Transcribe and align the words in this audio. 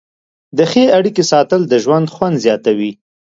د 0.57 0.59
ښې 0.71 0.83
اړیکې 0.97 1.23
ساتل 1.31 1.61
د 1.67 1.73
ژوند 1.83 2.07
خوند 2.15 2.35
زیاتوي. 2.45 2.91